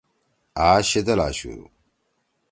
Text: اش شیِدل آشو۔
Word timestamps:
اش 0.67 0.83
شیِدل 0.91 1.19
آشو۔ 1.27 1.53